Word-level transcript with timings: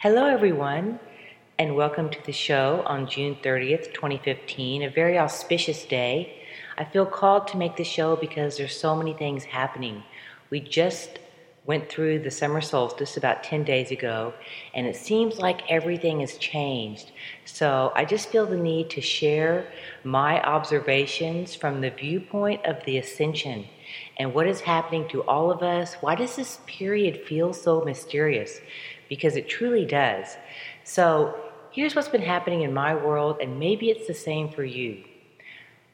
Hello, 0.00 0.26
everyone, 0.26 1.00
and 1.58 1.74
welcome 1.74 2.08
to 2.08 2.24
the 2.24 2.30
show 2.30 2.84
on 2.86 3.08
June 3.08 3.36
30th, 3.42 3.92
2015, 3.92 4.84
a 4.84 4.90
very 4.90 5.18
auspicious 5.18 5.84
day. 5.86 6.40
I 6.78 6.84
feel 6.84 7.04
called 7.04 7.48
to 7.48 7.56
make 7.56 7.76
the 7.76 7.82
show 7.82 8.14
because 8.14 8.56
there's 8.56 8.78
so 8.78 8.94
many 8.94 9.12
things 9.12 9.42
happening. 9.42 10.04
We 10.50 10.60
just 10.60 11.18
went 11.66 11.88
through 11.90 12.20
the 12.20 12.30
summer 12.30 12.60
solstice 12.60 13.16
about 13.16 13.42
10 13.42 13.64
days 13.64 13.90
ago, 13.90 14.34
and 14.72 14.86
it 14.86 14.94
seems 14.94 15.40
like 15.40 15.68
everything 15.68 16.20
has 16.20 16.38
changed. 16.38 17.10
So 17.44 17.92
I 17.96 18.04
just 18.04 18.28
feel 18.28 18.46
the 18.46 18.56
need 18.56 18.90
to 18.90 19.00
share 19.00 19.66
my 20.04 20.40
observations 20.42 21.56
from 21.56 21.80
the 21.80 21.90
viewpoint 21.90 22.64
of 22.64 22.84
the 22.84 22.98
ascension 22.98 23.66
and 24.16 24.32
what 24.32 24.46
is 24.46 24.60
happening 24.60 25.08
to 25.08 25.24
all 25.24 25.50
of 25.50 25.62
us. 25.64 25.94
Why 25.94 26.14
does 26.14 26.36
this 26.36 26.60
period 26.66 27.22
feel 27.26 27.52
so 27.52 27.80
mysterious? 27.80 28.60
Because 29.08 29.36
it 29.36 29.48
truly 29.48 29.84
does. 29.84 30.36
So, 30.84 31.34
here's 31.70 31.94
what's 31.94 32.08
been 32.08 32.22
happening 32.22 32.62
in 32.62 32.72
my 32.72 32.94
world, 32.94 33.38
and 33.40 33.58
maybe 33.58 33.90
it's 33.90 34.06
the 34.06 34.14
same 34.14 34.50
for 34.50 34.64
you. 34.64 35.04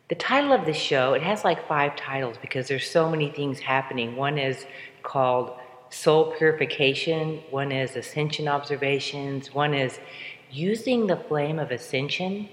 The 0.09 0.15
title 0.15 0.53
of 0.53 0.67
the 0.67 0.73
show, 0.73 1.15
it 1.15 1.23
has 1.23 1.45
like 1.45 1.67
five 1.67 1.97
titles 1.97 2.37
because 2.41 2.69
there's 2.69 2.89
so 2.89 3.11
many 3.11 3.31
things 3.31 3.59
happening. 3.59 4.17
One 4.17 4.39
is 4.39 4.67
called 5.03 5.59
Soul 5.91 6.35
Purification, 6.37 7.41
one 7.51 7.73
is 7.73 7.97
Ascension 7.97 8.49
Observations, 8.49 9.55
one 9.55 9.75
is 9.75 9.99
Using 10.51 11.07
the 11.07 11.17
Flame 11.17 11.59
of 11.59 11.71
Ascension, 11.71 12.49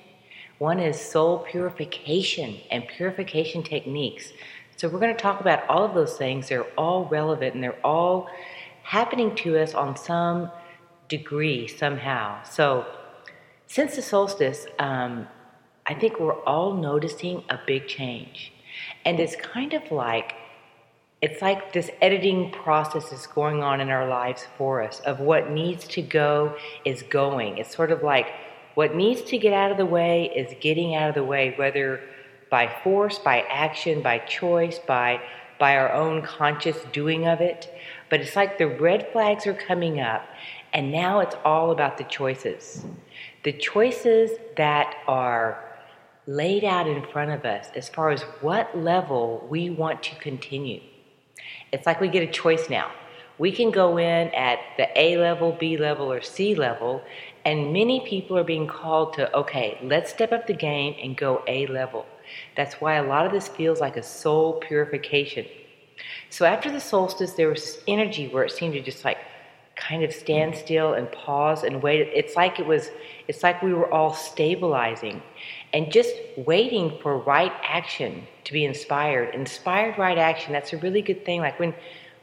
one 0.57 0.79
is 0.79 0.99
Soul 0.99 1.39
Purification 1.39 2.57
and 2.71 2.87
Purification 2.87 3.63
Techniques. 3.63 4.31
So, 4.77 4.87
we're 4.87 4.99
going 4.99 5.15
to 5.15 5.21
talk 5.21 5.41
about 5.41 5.67
all 5.69 5.83
of 5.83 5.93
those 5.93 6.17
things. 6.17 6.49
They're 6.49 6.71
all 6.77 7.05
relevant 7.05 7.53
and 7.53 7.63
they're 7.63 7.85
all 7.85 8.29
happening 8.83 9.35
to 9.35 9.57
us 9.57 9.73
on 9.73 9.95
some 9.95 10.51
degree 11.07 11.67
somehow. 11.67 12.41
So, 12.43 12.85
since 13.67 13.95
the 13.95 14.01
solstice, 14.01 14.65
um, 14.79 15.27
I 15.85 15.93
think 15.93 16.19
we're 16.19 16.41
all 16.43 16.73
noticing 16.73 17.43
a 17.49 17.59
big 17.65 17.87
change. 17.87 18.51
And 19.05 19.19
it's 19.19 19.35
kind 19.35 19.73
of 19.73 19.91
like 19.91 20.33
it's 21.21 21.41
like 21.41 21.71
this 21.71 21.91
editing 22.01 22.51
process 22.51 23.11
is 23.11 23.27
going 23.27 23.61
on 23.61 23.79
in 23.79 23.89
our 23.89 24.07
lives 24.07 24.47
for 24.57 24.81
us 24.81 25.01
of 25.01 25.19
what 25.19 25.51
needs 25.51 25.87
to 25.89 26.01
go 26.01 26.55
is 26.83 27.03
going. 27.03 27.59
It's 27.59 27.75
sort 27.75 27.91
of 27.91 28.01
like 28.01 28.27
what 28.73 28.95
needs 28.95 29.21
to 29.23 29.37
get 29.37 29.53
out 29.53 29.69
of 29.69 29.77
the 29.77 29.85
way 29.85 30.31
is 30.35 30.55
getting 30.59 30.95
out 30.95 31.09
of 31.09 31.15
the 31.15 31.23
way, 31.23 31.53
whether 31.57 32.01
by 32.49 32.73
force, 32.83 33.19
by 33.19 33.41
action, 33.41 34.01
by 34.01 34.17
choice, 34.19 34.79
by 34.79 35.21
by 35.59 35.77
our 35.77 35.93
own 35.93 36.23
conscious 36.23 36.77
doing 36.91 37.27
of 37.27 37.39
it. 37.39 37.71
But 38.11 38.19
it's 38.19 38.35
like 38.35 38.59
the 38.59 38.67
red 38.67 39.07
flags 39.11 39.47
are 39.47 39.53
coming 39.53 40.01
up, 40.01 40.27
and 40.73 40.91
now 40.91 41.21
it's 41.21 41.35
all 41.45 41.71
about 41.71 41.97
the 41.97 42.03
choices. 42.03 42.85
The 43.43 43.53
choices 43.53 44.31
that 44.57 44.97
are 45.07 45.63
laid 46.27 46.65
out 46.65 46.87
in 46.87 47.03
front 47.07 47.31
of 47.31 47.45
us 47.45 47.69
as 47.73 47.87
far 47.87 48.11
as 48.11 48.21
what 48.41 48.77
level 48.77 49.47
we 49.49 49.69
want 49.69 50.03
to 50.03 50.15
continue. 50.17 50.81
It's 51.71 51.85
like 51.85 52.01
we 52.01 52.09
get 52.09 52.21
a 52.21 52.31
choice 52.31 52.69
now. 52.69 52.91
We 53.37 53.51
can 53.51 53.71
go 53.71 53.97
in 53.97 54.27
at 54.35 54.59
the 54.77 54.87
A 54.99 55.17
level, 55.17 55.55
B 55.57 55.77
level, 55.77 56.11
or 56.11 56.21
C 56.21 56.53
level, 56.53 57.01
and 57.45 57.71
many 57.71 58.01
people 58.01 58.37
are 58.37 58.43
being 58.43 58.67
called 58.67 59.13
to, 59.13 59.33
okay, 59.33 59.79
let's 59.81 60.11
step 60.11 60.33
up 60.33 60.47
the 60.47 60.53
game 60.53 60.95
and 61.01 61.15
go 61.15 61.43
A 61.47 61.65
level. 61.67 62.05
That's 62.57 62.75
why 62.75 62.95
a 62.95 63.03
lot 63.03 63.25
of 63.25 63.31
this 63.31 63.47
feels 63.47 63.79
like 63.79 63.95
a 63.95 64.03
soul 64.03 64.59
purification. 64.59 65.45
So 66.29 66.45
after 66.45 66.71
the 66.71 66.79
solstice, 66.79 67.33
there 67.33 67.49
was 67.49 67.79
energy 67.87 68.27
where 68.27 68.43
it 68.43 68.51
seemed 68.51 68.73
to 68.73 68.81
just 68.81 69.03
like 69.03 69.17
kind 69.75 70.03
of 70.03 70.13
stand 70.13 70.55
still 70.55 70.93
and 70.93 71.11
pause 71.11 71.63
and 71.63 71.81
wait. 71.81 72.09
It's 72.13 72.35
like 72.35 72.59
it 72.59 72.65
was, 72.65 72.89
it's 73.27 73.43
like 73.43 73.61
we 73.61 73.73
were 73.73 73.91
all 73.91 74.13
stabilizing 74.13 75.21
and 75.73 75.91
just 75.91 76.13
waiting 76.37 76.99
for 77.01 77.17
right 77.17 77.51
action 77.63 78.27
to 78.43 78.53
be 78.53 78.65
inspired. 78.65 79.33
Inspired 79.33 79.97
right 79.97 80.17
action, 80.17 80.53
that's 80.53 80.73
a 80.73 80.77
really 80.77 81.01
good 81.01 81.25
thing. 81.25 81.41
Like 81.41 81.59
when, 81.59 81.73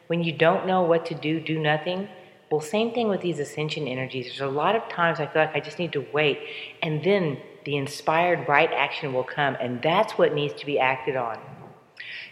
when 0.06 0.22
you 0.22 0.32
don't 0.32 0.66
know 0.66 0.82
what 0.82 1.06
to 1.06 1.14
do, 1.14 1.40
do 1.40 1.58
nothing. 1.58 2.08
Well, 2.50 2.60
same 2.60 2.92
thing 2.92 3.08
with 3.08 3.20
these 3.20 3.40
ascension 3.40 3.86
energies. 3.86 4.26
There's 4.26 4.40
a 4.40 4.46
lot 4.46 4.74
of 4.74 4.88
times 4.88 5.20
I 5.20 5.26
feel 5.26 5.42
like 5.42 5.54
I 5.54 5.60
just 5.60 5.78
need 5.78 5.92
to 5.92 6.06
wait, 6.14 6.40
and 6.82 7.04
then 7.04 7.38
the 7.64 7.76
inspired 7.76 8.48
right 8.48 8.72
action 8.72 9.12
will 9.12 9.24
come, 9.24 9.54
and 9.60 9.82
that's 9.82 10.14
what 10.14 10.32
needs 10.32 10.54
to 10.54 10.64
be 10.64 10.78
acted 10.78 11.14
on. 11.16 11.38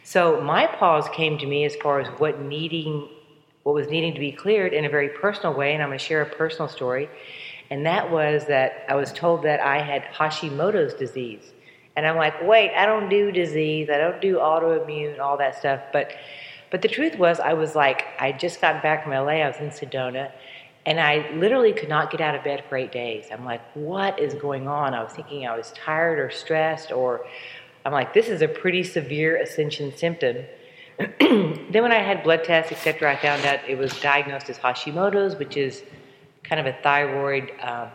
So 0.06 0.40
my 0.40 0.68
pause 0.68 1.08
came 1.08 1.36
to 1.38 1.46
me 1.46 1.64
as 1.64 1.74
far 1.74 1.98
as 1.98 2.06
what 2.20 2.40
needing, 2.40 3.08
what 3.64 3.74
was 3.74 3.88
needing 3.88 4.14
to 4.14 4.20
be 4.20 4.30
cleared 4.30 4.72
in 4.72 4.84
a 4.84 4.88
very 4.88 5.08
personal 5.08 5.52
way, 5.52 5.74
and 5.74 5.82
I'm 5.82 5.88
going 5.88 5.98
to 5.98 6.04
share 6.04 6.22
a 6.22 6.30
personal 6.30 6.68
story. 6.68 7.10
And 7.70 7.84
that 7.86 8.08
was 8.08 8.46
that 8.46 8.84
I 8.88 8.94
was 8.94 9.12
told 9.12 9.42
that 9.42 9.58
I 9.58 9.82
had 9.82 10.04
Hashimoto's 10.04 10.94
disease. 10.94 11.52
And 11.96 12.06
I'm 12.06 12.14
like, 12.14 12.40
wait, 12.46 12.72
I 12.76 12.86
don't 12.86 13.08
do 13.08 13.32
disease, 13.32 13.90
I 13.90 13.98
don't 13.98 14.20
do 14.20 14.36
autoimmune, 14.36 15.18
all 15.18 15.36
that 15.38 15.58
stuff. 15.58 15.80
But 15.92 16.12
but 16.70 16.82
the 16.82 16.88
truth 16.88 17.18
was 17.18 17.40
I 17.40 17.54
was 17.54 17.74
like, 17.74 18.04
I 18.20 18.30
just 18.30 18.60
got 18.60 18.84
back 18.84 19.02
from 19.02 19.12
LA, 19.12 19.42
I 19.42 19.48
was 19.48 19.56
in 19.56 19.70
Sedona, 19.70 20.30
and 20.84 21.00
I 21.00 21.28
literally 21.32 21.72
could 21.72 21.88
not 21.88 22.12
get 22.12 22.20
out 22.20 22.36
of 22.36 22.44
bed 22.44 22.62
for 22.68 22.76
eight 22.76 22.92
days. 22.92 23.26
I'm 23.32 23.44
like, 23.44 23.62
what 23.74 24.20
is 24.20 24.34
going 24.34 24.68
on? 24.68 24.94
I 24.94 25.02
was 25.02 25.14
thinking 25.14 25.48
I 25.48 25.56
was 25.56 25.72
tired 25.72 26.20
or 26.20 26.30
stressed 26.30 26.92
or 26.92 27.26
I'm 27.86 27.92
like, 27.92 28.12
this 28.12 28.26
is 28.26 28.42
a 28.42 28.48
pretty 28.48 28.82
severe 28.82 29.36
ascension 29.36 29.96
symptom. 29.96 30.44
then 31.20 31.68
when 31.70 31.92
I 31.92 32.02
had 32.02 32.24
blood 32.24 32.42
tests, 32.42 32.72
etc., 32.72 33.12
I 33.12 33.16
found 33.16 33.46
out 33.46 33.60
it 33.68 33.78
was 33.78 33.92
diagnosed 34.00 34.50
as 34.50 34.58
Hashimoto's, 34.58 35.36
which 35.36 35.56
is 35.56 35.84
kind 36.42 36.58
of 36.58 36.66
a 36.66 36.76
thyroid 36.82 37.52
um, 37.62 37.90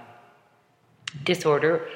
disorder 1.25 1.90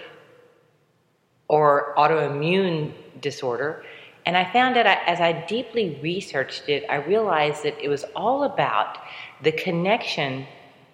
or 1.48 1.94
autoimmune 1.98 2.92
disorder. 3.22 3.86
And 4.26 4.36
I 4.36 4.44
found 4.52 4.76
out 4.76 4.88
as 4.88 5.22
I 5.22 5.46
deeply 5.46 5.98
researched 6.04 6.68
it, 6.68 6.84
I 6.90 6.96
realized 6.96 7.64
that 7.64 7.82
it 7.82 7.88
was 7.88 8.04
all 8.14 8.44
about 8.44 8.98
the 9.42 9.54
connection 9.54 10.46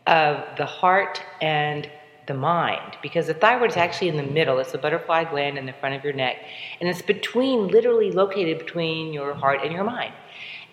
of 0.06 0.46
the 0.56 0.68
heart 0.68 1.20
and 1.42 1.90
the 2.32 2.40
mind 2.40 2.98
because 3.02 3.28
the 3.28 3.34
thyroid 3.34 3.72
is 3.72 3.78
actually 3.78 4.08
in 4.08 4.18
the 4.18 4.32
middle. 4.40 4.60
It's 4.60 4.72
the 4.72 4.78
butterfly 4.78 5.26
gland 5.26 5.58
in 5.58 5.66
the 5.66 5.74
front 5.74 5.96
of 5.96 6.04
your 6.04 6.14
neck, 6.14 6.38
and 6.80 6.90
it's 6.90 7.02
between, 7.02 7.68
literally 7.68 8.12
located 8.12 8.60
between 8.60 9.14
your 9.14 9.34
heart 9.34 9.60
and 9.64 9.72
your 9.74 9.84
mind. 9.84 10.14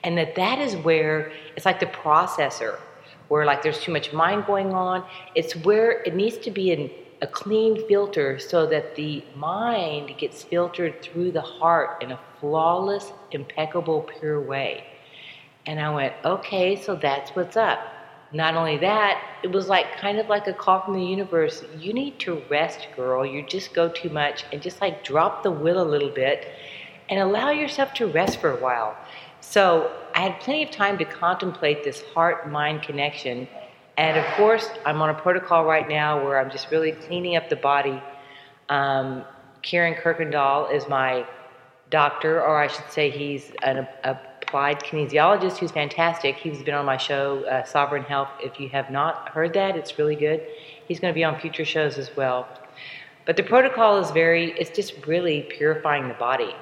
And 0.05 0.17
that 0.19 0.37
that 0.37 0.59
is 0.61 0.77
where 0.77 1.33
it's 1.57 1.67
like 1.67 1.81
the 1.81 1.87
processor, 2.05 2.79
where 3.27 3.45
like 3.45 3.63
there's 3.63 3.81
too 3.81 3.93
much 3.93 4.13
mind 4.13 4.47
going 4.47 4.73
on. 4.73 5.05
It's 5.35 5.57
where 5.57 6.03
it 6.03 6.15
needs 6.15 6.39
to 6.39 6.51
be 6.53 6.71
in 6.71 6.91
a 7.21 7.27
clean 7.27 7.73
filter 7.89 8.39
so 8.39 8.65
that 8.67 8.95
the 8.95 9.25
mind 9.35 10.17
gets 10.19 10.45
filtered 10.45 11.03
through 11.03 11.33
the 11.33 11.41
heart 11.41 12.01
in 12.03 12.13
a 12.13 12.21
flawless, 12.39 13.13
impeccable, 13.33 14.03
pure 14.03 14.41
way. 14.41 14.85
And 15.67 15.81
I 15.81 15.93
went, 15.93 16.15
okay, 16.25 16.77
so 16.81 16.95
that's 16.95 17.33
what's 17.33 17.57
up. 17.57 17.81
Not 18.33 18.55
only 18.55 18.77
that, 18.79 19.23
it 19.43 19.51
was 19.51 19.69
like 19.69 19.97
kind 19.97 20.19
of 20.19 20.29
like 20.29 20.47
a 20.47 20.53
call 20.53 20.83
from 20.83 20.95
the 20.95 21.05
universe. 21.05 21.65
You 21.79 21.95
need 21.95 22.19
to 22.21 22.43
rest, 22.51 22.89
girl. 22.95 23.25
You 23.25 23.43
just 23.43 23.73
go 23.73 23.89
too 23.89 24.11
much 24.11 24.45
and 24.53 24.61
just 24.61 24.81
like 24.81 25.03
drop 25.03 25.43
the 25.43 25.51
will 25.51 25.81
a 25.81 25.89
little 25.89 26.11
bit 26.11 26.49
and 27.09 27.21
allow 27.21 27.51
yourself 27.51 27.95
to 27.95 28.07
rest 28.07 28.39
for 28.39 28.51
a 28.51 28.61
while. 28.61 28.97
So 29.41 29.91
I 30.15 30.21
had 30.21 30.41
plenty 30.41 30.63
of 30.63 30.71
time 30.71 30.99
to 30.99 31.07
contemplate 31.07 31.85
this 31.85 32.03
heart 32.15 32.51
mind 32.51 32.83
connection. 32.83 33.49
And 33.97 34.19
of 34.19 34.27
course, 34.37 34.69
I'm 34.85 35.01
on 35.01 35.09
a 35.11 35.15
protocol 35.15 35.65
right 35.65 35.89
now 35.89 36.23
where 36.23 36.39
I'm 36.39 36.51
just 36.51 36.71
really 36.71 36.93
cleaning 36.93 37.37
up 37.37 37.49
the 37.49 37.57
body. 37.57 38.03
Um, 38.69 39.25
Kieran 39.63 39.95
Kirkendall 39.95 40.73
is 40.73 40.87
my 40.87 41.27
doctor, 41.91 42.43
or 42.43 42.59
I 42.59 42.67
should 42.67 42.91
say, 42.91 43.11
he's 43.11 43.53
an, 43.63 43.89
a 44.05 44.19
applied 44.49 44.83
kinesiologist 44.83 45.59
who's 45.59 45.71
fantastic. 45.71 46.37
He's 46.37 46.63
been 46.63 46.75
on 46.75 46.87
my 46.87 46.97
show, 46.97 47.45
uh, 47.45 47.65
Sovereign 47.65 48.03
Health. 48.03 48.31
If 48.43 48.59
you 48.59 48.71
have 48.71 48.91
not 48.91 49.29
heard 49.29 49.53
that, 49.53 49.77
it's 49.77 49.99
really 49.99 50.17
good. 50.17 50.41
He's 50.87 50.99
going 50.99 51.13
to 51.13 51.15
be 51.15 51.23
on 51.23 51.39
future 51.39 51.67
shows 51.67 51.99
as 51.99 52.17
well. 52.17 52.49
But 53.27 53.37
the 53.37 53.43
protocol 53.43 53.99
is 53.99 54.11
very, 54.11 54.53
it's 54.53 54.71
just 54.71 55.07
really 55.07 55.43
purifying 55.43 56.09
the 56.09 56.15
body. 56.15 56.57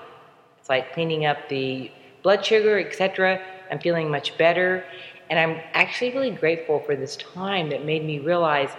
It's 0.58 0.68
like 0.68 0.94
cleaning 0.94 1.26
up 1.26 1.48
the 1.48 1.92
blood 2.24 2.44
sugar, 2.44 2.80
etc. 2.80 3.40
I'm 3.70 3.78
feeling 3.78 4.10
much 4.10 4.36
better. 4.36 4.84
And 5.30 5.38
I'm 5.38 5.62
actually 5.72 6.12
really 6.12 6.32
grateful 6.32 6.80
for 6.80 6.96
this 6.96 7.14
time 7.14 7.70
that 7.70 7.84
made 7.84 8.04
me 8.04 8.18
realize 8.18 8.70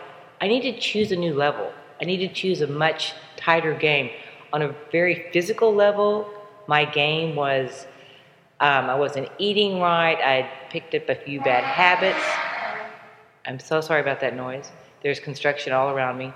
I 0.41 0.49
need 0.49 0.63
to 0.63 0.77
choose 0.77 1.13
a 1.13 1.15
new 1.15 1.33
level. 1.33 1.71
I 2.01 2.03
need 2.03 2.17
to 2.17 2.27
choose 2.27 2.59
a 2.59 2.67
much 2.67 3.13
tighter 3.37 3.73
game. 3.73 4.09
On 4.51 4.63
a 4.63 4.75
very 4.91 5.29
physical 5.31 5.73
level, 5.73 6.29
my 6.67 6.83
game 6.83 7.37
was 7.37 7.87
um, 8.59 8.89
I 8.89 8.95
wasn't 8.95 9.29
eating 9.37 9.79
right. 9.79 10.17
I 10.17 10.49
picked 10.69 10.95
up 10.95 11.09
a 11.09 11.15
few 11.15 11.41
bad 11.41 11.63
habits. 11.63 12.25
I'm 13.45 13.59
so 13.59 13.81
sorry 13.81 14.01
about 14.01 14.19
that 14.21 14.35
noise. 14.35 14.71
There's 15.03 15.19
construction 15.19 15.73
all 15.73 15.89
around 15.89 16.17
me. 16.17 16.33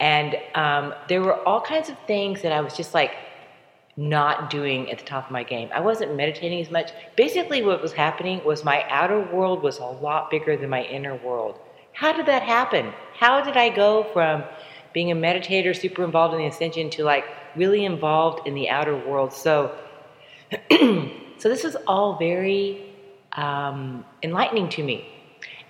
And 0.00 0.38
um, 0.54 0.94
there 1.08 1.20
were 1.20 1.36
all 1.46 1.60
kinds 1.60 1.90
of 1.90 1.98
things 2.06 2.40
that 2.42 2.52
I 2.52 2.60
was 2.62 2.74
just 2.74 2.94
like 2.94 3.12
not 3.96 4.48
doing 4.48 4.90
at 4.90 4.98
the 4.98 5.04
top 5.04 5.26
of 5.26 5.30
my 5.30 5.42
game. 5.42 5.68
I 5.74 5.80
wasn't 5.80 6.16
meditating 6.16 6.60
as 6.62 6.70
much. 6.70 6.92
Basically, 7.16 7.62
what 7.62 7.82
was 7.82 7.92
happening 7.92 8.42
was 8.42 8.64
my 8.64 8.84
outer 8.88 9.20
world 9.20 9.62
was 9.62 9.78
a 9.78 9.84
lot 9.84 10.30
bigger 10.30 10.56
than 10.56 10.70
my 10.70 10.84
inner 10.84 11.16
world. 11.16 11.60
How 11.92 12.12
did 12.12 12.24
that 12.26 12.42
happen? 12.42 12.92
How 13.14 13.42
did 13.42 13.58
I 13.58 13.68
go 13.68 14.04
from 14.14 14.44
being 14.94 15.10
a 15.10 15.14
meditator, 15.14 15.76
super 15.76 16.02
involved 16.02 16.34
in 16.34 16.40
the 16.40 16.46
ascension, 16.46 16.88
to 16.90 17.04
like 17.04 17.24
really 17.54 17.84
involved 17.84 18.46
in 18.46 18.54
the 18.54 18.70
outer 18.70 18.96
world? 18.96 19.34
So, 19.34 19.76
so 21.40 21.48
this 21.48 21.64
is 21.64 21.76
all 21.86 22.18
very 22.18 22.94
um, 23.32 24.04
enlightening 24.22 24.68
to 24.70 24.82
me. 24.82 25.08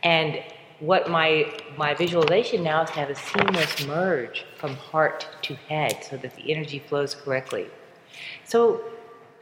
And 0.03 0.43
what 0.81 1.09
my 1.11 1.53
my 1.77 1.95
visualization 1.95 2.65
now 2.65 2.83
is 2.83 2.91
to 2.91 2.97
have 2.97 3.11
a 3.11 3.15
seamless 3.15 3.87
merge 3.87 4.45
from 4.57 4.75
heart 4.75 5.29
to 5.43 5.55
head 5.55 6.03
so 6.03 6.17
that 6.17 6.35
the 6.35 6.51
energy 6.51 6.79
flows 6.79 7.15
correctly. 7.15 7.69
So 8.45 8.83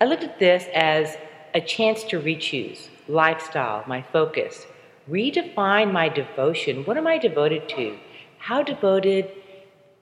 I 0.01 0.05
looked 0.05 0.25
at 0.25 0.39
this 0.39 0.67
as 0.75 1.17
a 1.55 1.61
chance 1.61 2.05
to 2.05 2.19
re-choose 2.19 2.91
lifestyle, 3.09 3.85
my 3.87 4.03
focus, 4.03 4.67
redefine 5.11 5.93
my 5.93 6.09
devotion. 6.09 6.85
What 6.85 6.99
am 6.99 7.07
I 7.07 7.17
devoted 7.17 7.69
to? 7.71 7.99
How 8.39 8.63
devoted 8.63 9.31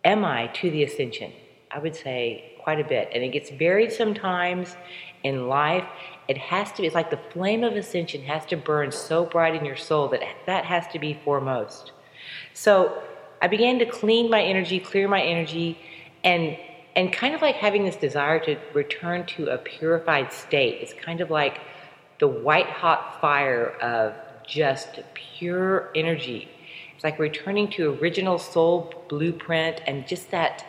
am 0.04 0.24
I 0.24 0.48
to 0.48 0.70
the 0.70 0.82
ascension? 0.82 1.32
I 1.76 1.78
would 1.78 1.94
say 1.94 2.54
quite 2.58 2.80
a 2.80 2.84
bit. 2.84 3.10
And 3.12 3.22
it 3.22 3.28
gets 3.28 3.50
buried 3.50 3.92
sometimes 3.92 4.76
in 5.22 5.46
life. 5.46 5.84
It 6.26 6.38
has 6.38 6.72
to 6.72 6.80
be, 6.80 6.86
it's 6.86 6.94
like 6.94 7.10
the 7.10 7.20
flame 7.32 7.62
of 7.62 7.76
ascension 7.76 8.22
has 8.22 8.46
to 8.46 8.56
burn 8.56 8.90
so 8.90 9.26
bright 9.26 9.54
in 9.54 9.64
your 9.66 9.76
soul 9.76 10.08
that 10.08 10.22
that 10.46 10.64
has 10.64 10.86
to 10.88 10.98
be 10.98 11.20
foremost. 11.22 11.92
So 12.54 13.02
I 13.42 13.48
began 13.48 13.78
to 13.80 13.86
clean 13.86 14.30
my 14.30 14.42
energy, 14.42 14.80
clear 14.80 15.06
my 15.06 15.22
energy, 15.22 15.78
and 16.24 16.56
and 16.96 17.12
kind 17.12 17.34
of 17.34 17.42
like 17.42 17.56
having 17.56 17.84
this 17.84 17.96
desire 17.96 18.40
to 18.40 18.56
return 18.72 19.26
to 19.26 19.48
a 19.48 19.58
purified 19.58 20.32
state. 20.32 20.78
It's 20.80 20.94
kind 20.94 21.20
of 21.20 21.30
like 21.30 21.60
the 22.20 22.26
white 22.26 22.70
hot 22.70 23.20
fire 23.20 23.76
of 23.82 24.14
just 24.46 25.00
pure 25.12 25.90
energy. 25.94 26.48
It's 26.94 27.04
like 27.04 27.18
returning 27.18 27.68
to 27.72 27.98
original 28.00 28.38
soul 28.38 29.04
blueprint 29.10 29.82
and 29.86 30.08
just 30.08 30.30
that 30.30 30.64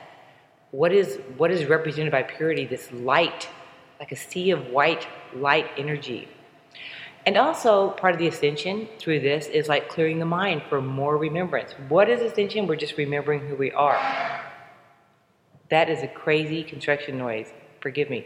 what 0.71 0.91
is 0.91 1.19
what 1.37 1.51
is 1.51 1.65
represented 1.65 2.11
by 2.11 2.23
purity, 2.23 2.65
this 2.65 2.91
light, 2.91 3.47
like 3.99 4.11
a 4.11 4.15
sea 4.15 4.51
of 4.51 4.67
white 4.67 5.07
light 5.35 5.67
energy. 5.77 6.27
And 7.25 7.35
also 7.35 7.89
part 7.91 8.13
of 8.13 8.19
the 8.19 8.27
ascension 8.27 8.87
through 8.99 9.19
this 9.19 9.47
is 9.47 9.67
like 9.67 9.89
clearing 9.89 10.19
the 10.19 10.25
mind 10.25 10.63
for 10.69 10.81
more 10.81 11.17
remembrance. 11.17 11.73
What 11.89 12.09
is 12.09 12.21
ascension? 12.21 12.67
We're 12.67 12.77
just 12.77 12.97
remembering 12.97 13.41
who 13.41 13.55
we 13.55 13.71
are. 13.71 13.99
That 15.69 15.89
is 15.89 16.03
a 16.03 16.07
crazy 16.07 16.63
construction 16.63 17.17
noise. 17.17 17.47
Forgive 17.81 18.09
me. 18.09 18.25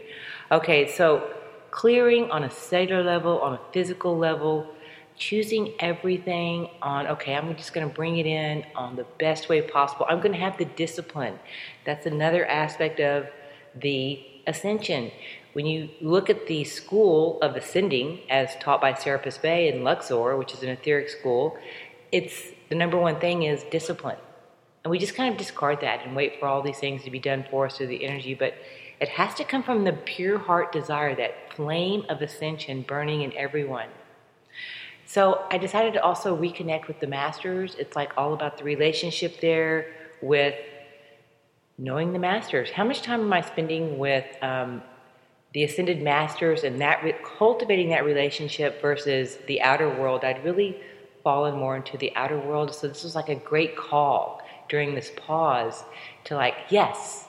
Okay, 0.52 0.88
so 0.88 1.28
clearing 1.72 2.30
on 2.30 2.44
a 2.44 2.50
cellular 2.50 3.02
level, 3.02 3.40
on 3.40 3.54
a 3.54 3.60
physical 3.72 4.16
level, 4.16 4.68
choosing 5.16 5.74
everything 5.78 6.68
on, 6.80 7.06
okay, 7.06 7.34
I'm 7.34 7.54
just 7.56 7.72
going 7.72 7.88
to 7.88 7.94
bring 7.94 8.18
it 8.18 8.26
in 8.26 8.64
on 8.74 8.96
the 8.96 9.06
best 9.18 9.48
way 9.48 9.62
possible. 9.62 10.06
I'm 10.08 10.20
going 10.20 10.32
to 10.32 10.38
have 10.38 10.58
the 10.58 10.64
discipline. 10.64 11.38
That's 11.84 12.06
another 12.06 12.46
aspect 12.46 13.00
of 13.00 13.28
the 13.74 14.24
ascension. 14.46 15.10
When 15.52 15.66
you 15.66 15.90
look 16.00 16.30
at 16.30 16.46
the 16.46 16.64
school 16.64 17.38
of 17.42 17.56
ascending 17.56 18.20
as 18.30 18.56
taught 18.56 18.80
by 18.80 18.94
Serapis 18.94 19.38
Bey 19.38 19.68
in 19.68 19.84
Luxor, 19.84 20.36
which 20.36 20.54
is 20.54 20.62
an 20.62 20.70
etheric 20.70 21.08
school, 21.08 21.56
it's 22.10 22.42
the 22.68 22.74
number 22.74 22.98
one 22.98 23.20
thing 23.20 23.42
is 23.42 23.62
discipline. 23.64 24.16
And 24.84 24.90
we 24.90 24.98
just 24.98 25.14
kind 25.14 25.32
of 25.32 25.38
discard 25.38 25.80
that 25.82 26.04
and 26.04 26.16
wait 26.16 26.40
for 26.40 26.46
all 26.46 26.62
these 26.62 26.78
things 26.78 27.04
to 27.04 27.10
be 27.10 27.20
done 27.20 27.44
for 27.50 27.66
us 27.66 27.76
through 27.76 27.86
the 27.88 28.04
energy. 28.04 28.34
But 28.34 28.54
it 29.00 29.10
has 29.10 29.34
to 29.34 29.44
come 29.44 29.62
from 29.62 29.84
the 29.84 29.92
pure 29.92 30.38
heart 30.38 30.72
desire, 30.72 31.14
that 31.16 31.54
flame 31.54 32.04
of 32.08 32.22
ascension 32.22 32.82
burning 32.82 33.22
in 33.22 33.32
everyone. 33.36 33.88
So 35.12 35.44
I 35.50 35.58
decided 35.58 35.92
to 35.92 36.02
also 36.02 36.34
reconnect 36.34 36.88
with 36.88 36.98
the 36.98 37.06
masters. 37.06 37.76
It's 37.78 37.94
like 37.94 38.12
all 38.16 38.32
about 38.32 38.56
the 38.56 38.64
relationship 38.64 39.42
there 39.42 39.92
with 40.22 40.54
knowing 41.76 42.14
the 42.14 42.18
masters. 42.18 42.70
How 42.70 42.82
much 42.82 43.02
time 43.02 43.20
am 43.20 43.30
I 43.30 43.42
spending 43.42 43.98
with 43.98 44.24
um, 44.40 44.80
the 45.52 45.64
ascended 45.64 46.00
masters 46.00 46.64
and 46.64 46.80
that 46.80 47.04
re- 47.04 47.14
cultivating 47.38 47.90
that 47.90 48.06
relationship 48.06 48.80
versus 48.80 49.36
the 49.48 49.60
outer 49.60 49.90
world? 49.90 50.24
I'd 50.24 50.42
really 50.46 50.80
fallen 51.22 51.58
more 51.58 51.76
into 51.76 51.98
the 51.98 52.16
outer 52.16 52.38
world. 52.38 52.74
So 52.74 52.88
this 52.88 53.04
was 53.04 53.14
like 53.14 53.28
a 53.28 53.34
great 53.34 53.76
call 53.76 54.40
during 54.70 54.94
this 54.94 55.12
pause 55.14 55.84
to 56.24 56.36
like, 56.36 56.54
yes, 56.70 57.26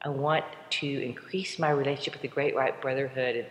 I 0.00 0.10
want 0.10 0.44
to 0.78 0.86
increase 0.86 1.58
my 1.58 1.70
relationship 1.70 2.12
with 2.12 2.22
the 2.22 2.28
Great 2.28 2.54
White 2.54 2.80
Brotherhood 2.80 3.34
and 3.34 3.46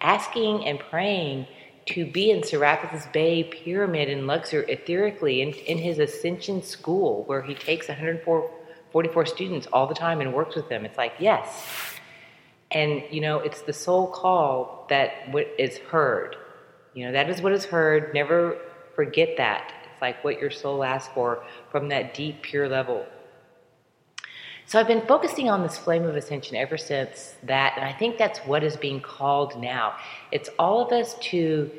asking 0.00 0.66
and 0.66 0.80
praying 0.80 1.46
to 1.86 2.06
be 2.06 2.30
in 2.30 2.42
Serapis 2.42 3.06
Bey 3.12 3.44
Pyramid 3.44 4.08
in 4.08 4.26
Luxor 4.26 4.62
etherically 4.64 5.40
in, 5.40 5.52
in 5.66 5.78
his 5.78 5.98
Ascension 5.98 6.62
School 6.62 7.24
where 7.24 7.42
he 7.42 7.54
takes 7.54 7.88
144 7.88 9.26
students 9.26 9.66
all 9.72 9.86
the 9.86 9.94
time 9.94 10.20
and 10.20 10.32
works 10.32 10.56
with 10.56 10.68
them. 10.68 10.84
It's 10.84 10.96
like, 10.96 11.14
yes. 11.18 11.66
And, 12.70 13.02
you 13.10 13.20
know, 13.20 13.38
it's 13.38 13.62
the 13.62 13.72
soul 13.72 14.08
call 14.08 14.86
that 14.88 15.12
is 15.58 15.78
heard. 15.78 16.36
You 16.94 17.06
know, 17.06 17.12
that 17.12 17.28
is 17.28 17.42
what 17.42 17.52
is 17.52 17.64
heard. 17.64 18.14
Never 18.14 18.58
forget 18.94 19.36
that 19.36 19.72
It's 19.92 20.00
like 20.00 20.22
what 20.24 20.40
your 20.40 20.50
soul 20.50 20.84
asks 20.84 21.12
for 21.12 21.44
from 21.70 21.88
that 21.88 22.14
deep, 22.14 22.42
pure 22.42 22.68
level. 22.68 23.06
So 24.66 24.80
I've 24.80 24.86
been 24.86 25.06
focusing 25.06 25.50
on 25.50 25.62
this 25.62 25.76
flame 25.76 26.04
of 26.04 26.16
ascension 26.16 26.56
ever 26.56 26.78
since 26.78 27.34
that, 27.42 27.74
and 27.76 27.84
I 27.84 27.92
think 27.92 28.16
that's 28.16 28.38
what 28.40 28.64
is 28.64 28.76
being 28.76 29.00
called 29.00 29.60
now. 29.60 29.94
It's 30.32 30.48
all 30.58 30.84
of 30.84 30.90
us 30.90 31.14
to 31.30 31.70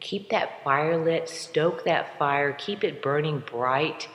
keep 0.00 0.28
that 0.28 0.62
fire 0.62 1.02
lit, 1.02 1.28
stoke 1.28 1.84
that 1.84 2.18
fire, 2.18 2.52
keep 2.52 2.84
it 2.84 3.00
burning 3.00 3.42
bright, 3.50 4.08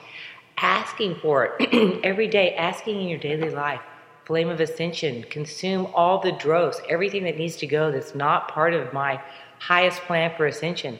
asking 0.56 1.16
for 1.16 1.56
it 1.58 2.00
every 2.04 2.28
day, 2.28 2.54
asking 2.54 3.00
in 3.00 3.08
your 3.08 3.18
daily 3.18 3.50
life. 3.50 3.80
Flame 4.24 4.48
of 4.48 4.60
ascension, 4.60 5.24
consume 5.24 5.86
all 5.94 6.20
the 6.20 6.32
dross, 6.32 6.80
everything 6.88 7.24
that 7.24 7.36
needs 7.36 7.56
to 7.56 7.66
go 7.66 7.90
that's 7.90 8.14
not 8.14 8.46
part 8.46 8.72
of 8.72 8.92
my 8.92 9.20
highest 9.58 10.00
plan 10.02 10.32
for 10.36 10.46
ascension 10.46 10.98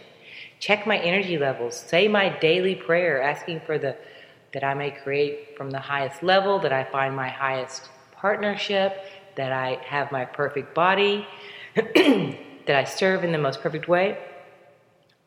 check 0.63 0.87
my 0.87 0.97
energy 0.99 1.37
levels, 1.37 1.77
say 1.77 2.07
my 2.07 2.29
daily 2.39 2.77
prayer, 2.77 3.21
asking 3.21 3.61
for 3.67 3.79
the 3.79 3.97
that 4.53 4.65
I 4.65 4.75
may 4.75 4.91
create 4.91 5.57
from 5.57 5.71
the 5.71 5.79
highest 5.79 6.23
level, 6.23 6.59
that 6.61 6.73
I 6.73 6.85
find 6.85 7.17
my 7.17 7.29
highest 7.29 7.89
partnership, 8.13 9.05
that 9.37 9.53
I 9.53 9.79
have 9.85 10.13
my 10.13 10.25
perfect 10.25 10.75
body, 10.75 11.27
that 11.75 12.77
I 12.77 12.85
serve 12.85 13.25
in 13.25 13.33
the 13.33 13.39
most 13.39 13.61
perfect 13.61 13.89
way. 13.89 14.19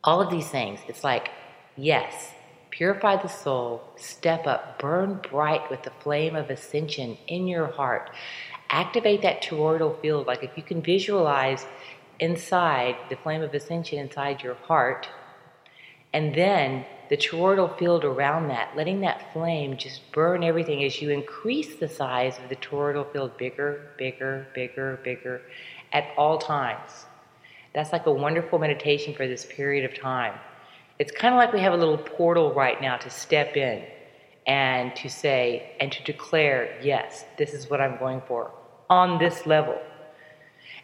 All 0.03 0.21
of 0.21 0.29
these 0.29 0.47
things, 0.47 0.79
it's 0.87 1.03
like, 1.03 1.29
yes, 1.75 2.31
purify 2.69 3.21
the 3.21 3.27
soul, 3.27 3.81
step 3.95 4.45
up, 4.45 4.79
burn 4.79 5.19
bright 5.29 5.69
with 5.71 5.81
the 5.83 5.91
flame 6.01 6.35
of 6.35 6.49
ascension 6.49 7.17
in 7.27 7.47
your 7.47 7.67
heart. 7.67 8.11
Activate 8.69 9.21
that 9.21 9.41
toroidal 9.41 9.99
field. 10.01 10.27
Like 10.27 10.43
if 10.43 10.51
you 10.55 10.63
can 10.63 10.81
visualize 10.81 11.65
inside 12.19 12.95
the 13.09 13.15
flame 13.15 13.41
of 13.41 13.53
ascension 13.53 13.99
inside 13.99 14.43
your 14.43 14.55
heart, 14.55 15.07
and 16.13 16.35
then 16.35 16.85
the 17.09 17.17
toroidal 17.17 17.77
field 17.77 18.03
around 18.03 18.47
that, 18.47 18.75
letting 18.75 19.01
that 19.01 19.31
flame 19.33 19.77
just 19.77 20.11
burn 20.11 20.43
everything 20.43 20.83
as 20.83 21.01
you 21.01 21.09
increase 21.09 21.75
the 21.75 21.87
size 21.87 22.37
of 22.41 22.49
the 22.49 22.55
toroidal 22.55 23.11
field 23.11 23.37
bigger, 23.37 23.91
bigger, 23.97 24.47
bigger, 24.53 24.99
bigger 25.03 25.41
at 25.93 26.07
all 26.17 26.37
times. 26.37 27.05
That's 27.73 27.91
like 27.91 28.05
a 28.05 28.11
wonderful 28.11 28.57
meditation 28.57 29.13
for 29.13 29.27
this 29.27 29.45
period 29.45 29.85
of 29.85 29.99
time. 29.99 30.33
It's 30.97 31.11
kind 31.11 31.33
of 31.33 31.37
like 31.37 31.51
we 31.51 31.59
have 31.59 31.73
a 31.73 31.77
little 31.77 31.97
portal 31.97 32.53
right 32.53 32.81
now 32.81 32.97
to 32.97 33.09
step 33.09 33.57
in 33.57 33.83
and 34.47 34.95
to 34.95 35.09
say 35.09 35.75
and 35.79 35.91
to 35.91 36.03
declare, 36.03 36.79
yes, 36.81 37.25
this 37.37 37.53
is 37.53 37.69
what 37.69 37.81
I'm 37.81 37.97
going 37.97 38.21
for 38.27 38.51
on 38.89 39.19
this 39.19 39.45
level. 39.45 39.77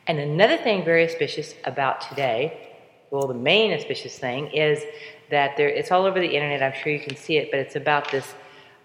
And 0.07 0.19
another 0.19 0.57
thing 0.57 0.83
very 0.83 1.05
auspicious 1.05 1.53
about 1.63 2.01
today, 2.01 2.70
well, 3.11 3.27
the 3.27 3.33
main 3.33 3.73
auspicious 3.73 4.17
thing 4.17 4.47
is 4.47 4.83
that 5.29 5.57
there, 5.57 5.67
it's 5.67 5.91
all 5.91 6.05
over 6.05 6.19
the 6.19 6.33
internet. 6.33 6.63
I'm 6.63 6.73
sure 6.81 6.91
you 6.91 6.99
can 6.99 7.15
see 7.17 7.37
it, 7.37 7.51
but 7.51 7.59
it's 7.59 7.75
about 7.75 8.09
this 8.09 8.33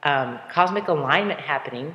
um, 0.02 0.38
cosmic 0.50 0.88
alignment 0.88 1.40
happening 1.40 1.94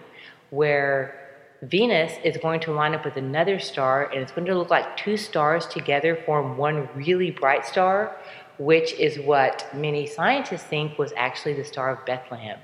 where 0.50 1.18
Venus 1.62 2.14
is 2.24 2.38
going 2.38 2.60
to 2.62 2.72
line 2.72 2.96
up 2.96 3.06
with 3.06 3.18
another 3.18 3.60
star, 3.60 4.06
and 4.06 4.22
it's 4.22 4.32
going 4.32 4.48
to 4.48 4.58
look 4.58 4.70
like 4.70 4.98
two 4.98 5.18
stars 5.18 5.68
together 5.68 6.16
form 6.26 6.58
one 6.58 6.90
really 6.96 7.32
bright 7.32 7.66
star, 7.66 8.16
which 8.58 8.94
is 8.94 9.20
what 9.20 9.68
many 9.76 10.08
scientists 10.08 10.64
think 10.64 10.98
was 10.98 11.14
actually 11.18 11.54
the 11.54 11.64
Star 11.64 11.92
of 11.92 12.06
Bethlehem. 12.06 12.60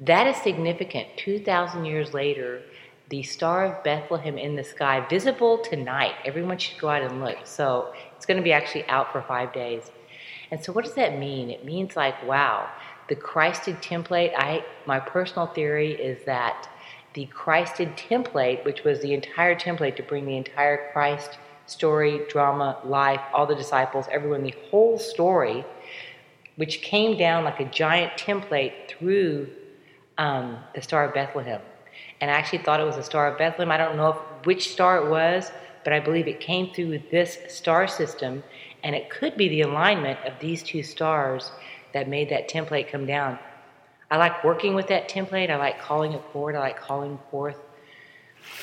That 0.00 0.26
is 0.26 0.36
significant. 0.36 1.08
2,000 1.16 1.84
years 1.84 2.14
later, 2.14 2.62
the 3.08 3.22
Star 3.22 3.66
of 3.66 3.84
Bethlehem 3.84 4.36
in 4.36 4.56
the 4.56 4.64
sky, 4.64 5.06
visible 5.08 5.58
tonight. 5.58 6.14
Everyone 6.24 6.58
should 6.58 6.78
go 6.78 6.88
out 6.88 7.02
and 7.02 7.20
look. 7.20 7.38
So 7.44 7.94
it's 8.16 8.26
going 8.26 8.36
to 8.36 8.42
be 8.42 8.52
actually 8.52 8.86
out 8.88 9.12
for 9.12 9.22
five 9.22 9.52
days. 9.52 9.90
And 10.50 10.62
so, 10.62 10.72
what 10.72 10.84
does 10.84 10.94
that 10.94 11.18
mean? 11.18 11.50
It 11.50 11.64
means 11.64 11.96
like, 11.96 12.26
wow, 12.26 12.68
the 13.08 13.16
Christed 13.16 13.76
template. 13.76 14.32
I 14.36 14.64
my 14.86 15.00
personal 15.00 15.46
theory 15.46 15.92
is 15.92 16.24
that 16.24 16.68
the 17.14 17.26
Christed 17.26 17.96
template, 17.96 18.64
which 18.64 18.84
was 18.84 19.00
the 19.00 19.14
entire 19.14 19.54
template 19.54 19.96
to 19.96 20.02
bring 20.02 20.26
the 20.26 20.36
entire 20.36 20.90
Christ 20.92 21.38
story, 21.66 22.20
drama, 22.28 22.78
life, 22.84 23.20
all 23.32 23.46
the 23.46 23.54
disciples, 23.54 24.06
everyone, 24.10 24.42
the 24.42 24.54
whole 24.70 24.98
story 24.98 25.64
which 26.56 26.80
came 26.80 27.16
down 27.18 27.44
like 27.44 27.60
a 27.60 27.64
giant 27.66 28.12
template 28.14 28.72
through 28.88 29.48
um, 30.18 30.58
the 30.74 30.82
Star 30.82 31.04
of 31.04 31.14
Bethlehem. 31.14 31.60
And 32.26 32.34
I 32.34 32.38
actually 32.38 32.58
thought 32.58 32.80
it 32.80 32.84
was 32.84 32.96
the 32.96 33.04
Star 33.04 33.28
of 33.28 33.38
Bethlehem. 33.38 33.70
I 33.70 33.76
don't 33.76 33.96
know 33.96 34.08
if, 34.08 34.46
which 34.46 34.72
star 34.72 34.96
it 34.98 35.08
was, 35.08 35.52
but 35.84 35.92
I 35.92 36.00
believe 36.00 36.26
it 36.26 36.40
came 36.40 36.74
through 36.74 37.00
this 37.12 37.38
star 37.46 37.86
system, 37.86 38.42
and 38.82 38.96
it 38.96 39.10
could 39.10 39.36
be 39.36 39.48
the 39.48 39.60
alignment 39.60 40.18
of 40.26 40.32
these 40.40 40.64
two 40.64 40.82
stars 40.82 41.52
that 41.94 42.08
made 42.08 42.30
that 42.30 42.50
template 42.50 42.88
come 42.88 43.06
down. 43.06 43.38
I 44.10 44.16
like 44.16 44.42
working 44.42 44.74
with 44.74 44.88
that 44.88 45.08
template. 45.08 45.50
I 45.50 45.56
like 45.56 45.80
calling 45.80 46.14
it 46.14 46.22
forward. 46.32 46.56
I 46.56 46.58
like 46.58 46.80
calling 46.80 47.20
forth 47.30 47.58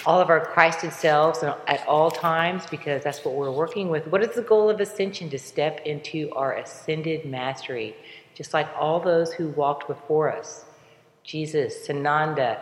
all 0.06 0.20
of 0.20 0.30
our 0.30 0.46
Christed 0.46 0.92
selves 0.92 1.42
at 1.42 1.88
all 1.88 2.12
times 2.12 2.66
because 2.66 3.02
that's 3.02 3.24
what 3.24 3.36
we're 3.36 3.50
working 3.50 3.88
with. 3.88 4.08
What 4.08 4.24
is 4.24 4.36
the 4.36 4.42
goal 4.42 4.70
of 4.70 4.82
ascension? 4.82 5.30
To 5.30 5.40
step 5.40 5.80
into 5.86 6.30
our 6.34 6.58
ascended 6.58 7.24
mastery, 7.24 7.96
just 8.36 8.54
like 8.54 8.68
all 8.78 9.00
those 9.00 9.32
who 9.32 9.48
walked 9.52 9.88
before 9.88 10.36
us 10.36 10.66
Jesus, 11.24 11.88
Sananda, 11.88 12.60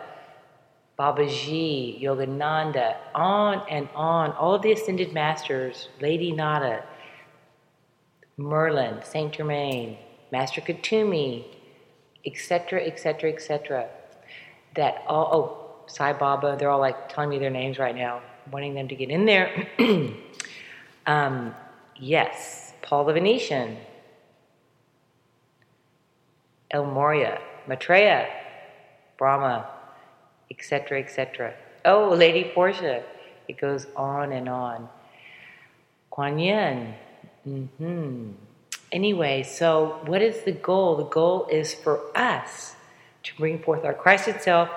Babaji, 0.98 2.02
Yogananda, 2.02 2.96
on 3.14 3.62
and 3.68 3.88
on. 3.94 4.32
All 4.32 4.58
the 4.58 4.72
ascended 4.72 5.12
masters, 5.12 5.88
Lady 6.00 6.32
Nada, 6.32 6.84
Merlin, 8.36 9.02
Saint 9.02 9.32
Germain, 9.32 9.96
Master 10.30 10.60
Kuthumi, 10.60 11.44
etc., 12.26 12.84
etc., 12.84 13.32
etc. 13.32 13.88
That 14.74 15.02
all, 15.06 15.30
oh, 15.32 15.62
Sai 15.86 16.12
Baba, 16.12 16.56
they're 16.58 16.70
all 16.70 16.80
like 16.80 17.08
telling 17.08 17.30
me 17.30 17.38
their 17.38 17.50
names 17.50 17.78
right 17.78 17.96
now, 17.96 18.22
wanting 18.50 18.74
them 18.74 18.88
to 18.88 18.94
get 18.94 19.10
in 19.10 19.24
there. 19.24 19.68
um, 21.06 21.54
yes, 21.96 22.74
Paul 22.82 23.04
the 23.04 23.12
Venetian, 23.12 23.76
El 26.70 26.84
Morya, 26.86 27.40
Maitreya, 27.66 28.28
Brahma, 29.18 29.68
etc., 30.52 31.00
etc. 31.00 31.54
Oh, 31.84 32.14
Lady 32.14 32.50
Portia. 32.54 33.02
It 33.48 33.58
goes 33.58 33.86
on 33.96 34.32
and 34.32 34.48
on. 34.48 34.88
Kuan 36.10 36.38
Yin. 36.38 36.94
Mm-hmm. 37.48 38.30
Anyway, 38.92 39.42
so 39.42 40.00
what 40.06 40.22
is 40.22 40.42
the 40.44 40.52
goal? 40.52 40.96
The 40.96 41.04
goal 41.04 41.48
is 41.50 41.74
for 41.74 42.00
us 42.16 42.76
to 43.24 43.36
bring 43.36 43.58
forth 43.62 43.84
our 43.84 43.94
Christ 43.94 44.28
itself 44.28 44.68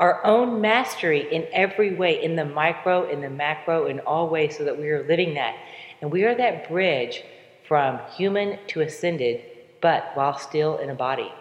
our 0.00 0.24
own 0.24 0.60
mastery 0.60 1.32
in 1.32 1.46
every 1.52 1.94
way, 1.94 2.22
in 2.22 2.36
the 2.36 2.44
micro, 2.44 3.08
in 3.10 3.20
the 3.20 3.30
macro, 3.30 3.86
in 3.86 4.00
all 4.00 4.28
ways, 4.28 4.56
so 4.56 4.64
that 4.64 4.78
we 4.78 4.88
are 4.90 5.06
living 5.06 5.34
that. 5.34 5.56
And 6.00 6.12
we 6.12 6.24
are 6.24 6.34
that 6.36 6.68
bridge 6.68 7.24
from 7.66 7.98
human 8.16 8.58
to 8.68 8.80
ascended, 8.82 9.42
but 9.80 10.12
while 10.14 10.38
still 10.38 10.78
in 10.78 10.90
a 10.90 10.94
body. 10.94 11.32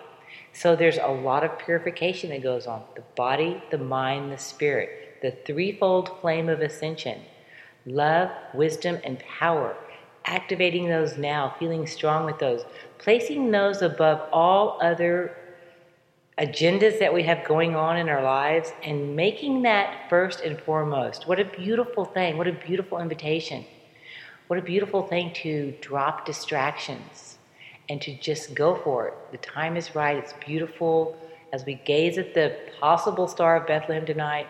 So 0.57 0.75
there's 0.75 0.97
a 0.97 1.07
lot 1.07 1.43
of 1.43 1.59
purification 1.59 2.31
that 2.31 2.41
goes 2.41 2.65
on 2.65 2.81
the 2.95 3.03
body, 3.15 3.61
the 3.69 3.77
mind, 3.77 4.31
the 4.31 4.39
spirit, 4.39 5.19
the 5.21 5.29
threefold 5.45 6.19
flame 6.19 6.49
of 6.49 6.61
ascension 6.61 7.21
love, 7.85 8.31
wisdom, 8.55 8.97
and 9.03 9.19
power. 9.19 9.77
Activating 10.25 10.89
those 10.89 11.15
now, 11.15 11.55
feeling 11.59 11.85
strong 11.85 12.25
with 12.25 12.39
those, 12.39 12.65
placing 12.97 13.51
those 13.51 13.83
above 13.83 14.27
all 14.33 14.79
other 14.81 15.37
agendas 16.39 16.97
that 16.97 17.13
we 17.13 17.21
have 17.21 17.47
going 17.47 17.75
on 17.75 17.95
in 17.95 18.09
our 18.09 18.23
lives 18.23 18.73
and 18.81 19.15
making 19.15 19.61
that 19.61 20.09
first 20.09 20.41
and 20.41 20.59
foremost. 20.61 21.27
What 21.27 21.39
a 21.39 21.45
beautiful 21.45 22.03
thing. 22.03 22.35
What 22.35 22.47
a 22.47 22.51
beautiful 22.51 22.97
invitation. 22.97 23.63
What 24.47 24.57
a 24.57 24.63
beautiful 24.63 25.03
thing 25.03 25.33
to 25.43 25.75
drop 25.81 26.25
distractions 26.25 27.36
and 27.89 28.01
to 28.01 28.15
just 28.17 28.53
go 28.53 28.75
for 28.83 29.07
it. 29.07 29.13
The 29.31 29.37
time 29.37 29.77
is 29.77 29.95
right. 29.95 30.17
It's 30.17 30.33
beautiful 30.45 31.15
as 31.53 31.65
we 31.65 31.75
gaze 31.85 32.17
at 32.17 32.33
the 32.33 32.57
possible 32.79 33.27
star 33.27 33.55
of 33.55 33.67
Bethlehem 33.67 34.05
tonight. 34.05 34.47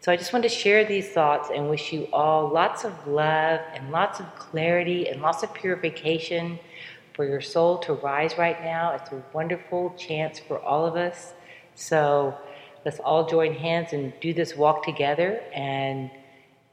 So 0.00 0.10
I 0.10 0.16
just 0.16 0.32
want 0.32 0.42
to 0.44 0.48
share 0.48 0.84
these 0.84 1.10
thoughts 1.10 1.50
and 1.54 1.68
wish 1.68 1.92
you 1.92 2.08
all 2.12 2.48
lots 2.48 2.84
of 2.84 3.06
love 3.06 3.60
and 3.74 3.90
lots 3.90 4.18
of 4.18 4.34
clarity 4.34 5.08
and 5.08 5.20
lots 5.20 5.42
of 5.42 5.52
purification 5.52 6.58
for 7.12 7.26
your 7.26 7.42
soul 7.42 7.78
to 7.80 7.92
rise 7.94 8.38
right 8.38 8.62
now. 8.62 8.92
It's 8.94 9.12
a 9.12 9.22
wonderful 9.32 9.94
chance 9.98 10.38
for 10.38 10.58
all 10.58 10.86
of 10.86 10.96
us. 10.96 11.34
So 11.74 12.34
let's 12.84 12.98
all 13.00 13.28
join 13.28 13.52
hands 13.52 13.92
and 13.92 14.12
do 14.20 14.32
this 14.32 14.56
walk 14.56 14.84
together 14.84 15.42
and 15.54 16.10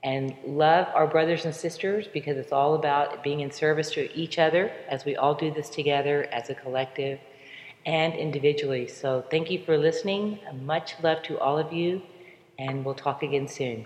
and 0.04 0.36
love 0.46 0.88
our 0.94 1.08
brothers 1.08 1.46
and 1.46 1.54
sisters 1.54 2.08
because 2.08 2.38
it's 2.38 2.52
all 2.52 2.76
about 2.76 3.24
being 3.24 3.40
in 3.40 3.52
service 3.52 3.92
to 3.92 4.16
each 4.18 4.38
other 4.38 4.72
as 4.88 5.06
we 5.06 5.16
all 5.16 5.34
do 5.34 5.52
this 5.52 5.70
together 5.70 6.28
as 6.32 6.50
a 6.50 6.56
collective 6.56 7.20
and 7.86 8.14
individually. 8.14 8.88
So 8.88 9.26
thank 9.32 9.50
you 9.50 9.64
for 9.64 9.78
listening. 9.78 10.40
Much 10.62 10.94
love 11.02 11.24
to 11.24 11.40
all 11.40 11.58
of 11.58 11.74
you 11.74 12.02
and 12.60 12.86
we'll 12.86 12.96
talk 12.96 13.24
again 13.24 13.48
soon. 13.48 13.86